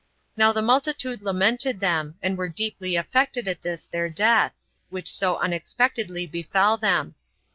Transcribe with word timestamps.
Now 0.35 0.51
the 0.51 0.63
multitude 0.63 1.21
lamented 1.21 1.79
them, 1.79 2.15
and 2.23 2.35
were 2.35 2.49
deeply 2.49 2.95
affected 2.95 3.47
at 3.47 3.61
this 3.61 3.85
their 3.85 4.09
death, 4.09 4.51
which 4.89 5.07
so 5.11 5.37
unexpectedly 5.37 6.25
befell 6.25 6.75
them. 6.75 7.13